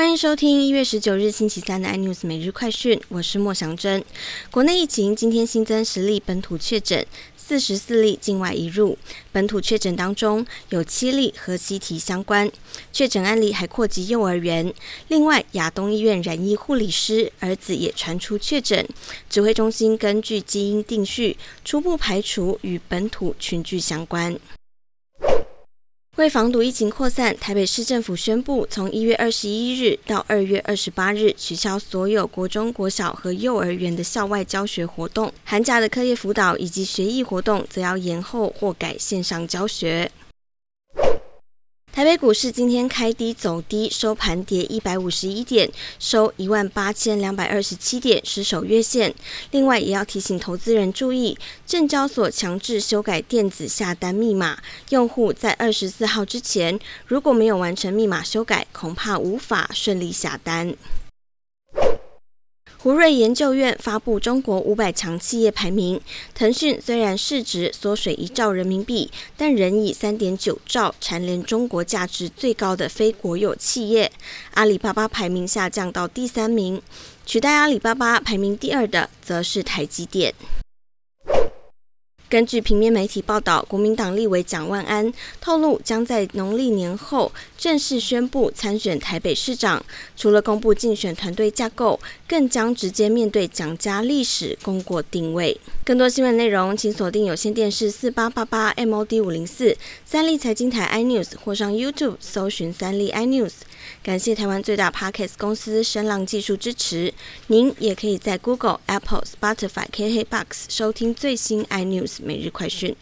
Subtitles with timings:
[0.00, 4.02] 欢迎收听一月十九日星期三的 iNews 每日快讯，我是莫祥珍。
[4.50, 8.96] 国内疫情今天新增十例本土确诊，四十四例境外移入。
[9.30, 12.50] 本土确诊当中有七例和西提相关，
[12.90, 14.72] 确诊案例还扩及幼儿园。
[15.08, 18.88] 另外，亚东医院染疫护理师儿子也传出确诊，
[19.28, 24.40] 指挥中心根据基因定序，初步排除与本土群聚相关。
[26.20, 40.12] 为防堵疫情扩散，台北市政府宣布，从一月二十一日到二月二十八日，取消所有国中、国小和幼儿园的校外教学活动，寒假的课业辅导以及学艺活动则要延后或改线上教学。
[42.00, 49.14] 台北股市今天开低走低，收盘跌一百五十一点，收一万八千两百二十七点，失守月线。
[49.50, 51.36] 另外，也要提醒投资人注意，
[51.66, 60.74] 证交所强制修改电子下单密码，用户在二十四号之前如果没有完成密码修改，恐怕无法顺利下单。
[62.82, 66.00] 胡瑞研究院发布中国五百强企业排名，
[66.34, 74.10] 腾讯虽然市值缩水一兆人民币，但仍以三点九兆蝉联中国价值最高的非国有企业。
[74.54, 76.80] 阿里巴巴排名下降到第三名，
[77.26, 80.32] 取代阿里巴巴排名第二的则是台积电。
[82.30, 89.84] 根据平面媒体报道，国民党立委蒋万安透露，将在农历年后正式宣布参选台北市长。
[90.16, 95.60] 除了公布竞选团队架构，更将直接面对蒋家历史功过定位。
[95.84, 103.54] 更多新闻内容，请锁定有线电视四八八八 MOD 五零四三立财经台 iNews，或上 YouTube 搜寻三立 iNews。
[104.04, 107.12] 感谢台湾最大 Podcast 公司声浪技术支持。
[107.48, 112.19] 您也可以在 Google、Apple、Spotify、KKBox 收听最新 iNews。
[112.22, 112.94] 每日快讯。